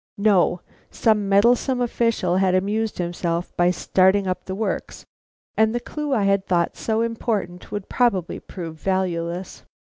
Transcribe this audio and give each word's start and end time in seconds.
No! 0.17 0.61
some 0.89 1.29
meddlesome 1.29 1.79
official 1.79 2.37
had 2.37 2.55
amused 2.55 2.97
himself 2.97 3.55
by 3.55 3.69
starting 3.69 4.25
up 4.25 4.45
the 4.45 4.55
works, 4.55 5.05
and 5.55 5.75
the 5.75 5.79
clue 5.79 6.11
I 6.11 6.23
had 6.23 6.47
thought 6.47 6.75
so 6.75 7.01
important 7.03 7.71
would 7.71 7.87
probably 7.87 8.39
prove 8.39 8.77
valueless. 8.79 9.61